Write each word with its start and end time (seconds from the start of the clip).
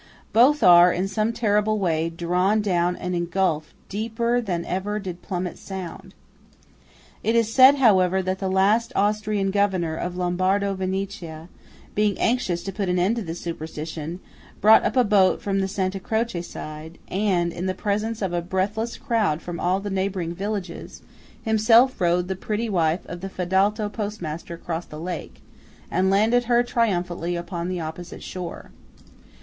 Both 0.33 0.63
are, 0.63 0.91
in 0.91 1.07
some 1.07 1.31
terrible 1.31 1.77
way, 1.77 2.09
drawn 2.09 2.59
down 2.59 2.95
and 2.95 3.13
engulphed 3.13 3.75
"deeper 3.87 4.41
than 4.41 4.63
did 4.63 4.67
ever 4.67 4.99
plummet 4.99 5.59
sound." 5.59 6.15
It 7.21 7.35
is 7.35 7.53
said, 7.53 7.75
however, 7.75 8.23
that 8.23 8.39
the 8.39 8.49
last 8.49 8.91
Austrian 8.95 9.51
Governor 9.51 9.95
of 9.95 10.17
Lombardo 10.17 10.73
Venetia, 10.73 11.49
being 11.93 12.17
anxious 12.17 12.63
to 12.63 12.71
put 12.71 12.89
an 12.89 12.97
end 12.97 13.17
to 13.17 13.21
this 13.21 13.41
superstition, 13.41 14.19
brought 14.59 14.83
up 14.83 14.95
a 14.95 15.03
boat 15.03 15.39
from 15.39 15.59
the 15.59 15.67
Santa 15.67 15.99
Croce 15.99 16.41
side, 16.41 16.97
and, 17.07 17.53
in 17.53 17.67
the 17.67 17.75
presence 17.75 18.23
of 18.23 18.33
a 18.33 18.41
breathless 18.41 18.97
crowd 18.97 19.39
from 19.43 19.59
all 19.59 19.79
the 19.79 19.91
neighbouring 19.91 20.33
villages, 20.33 21.03
himself 21.43 22.01
rowed 22.01 22.27
the 22.27 22.35
pretty 22.35 22.69
wife 22.71 23.05
of 23.05 23.21
the 23.21 23.29
Fadalto 23.29 23.87
postmaster 23.87 24.55
across 24.55 24.87
the 24.87 24.99
lake, 24.99 25.43
and 25.91 26.09
landed 26.09 26.45
her 26.45 26.63
triumphantly 26.63 27.35
upon 27.35 27.69
the 27.69 27.79
opposite 27.79 28.23
shore. 28.23 28.71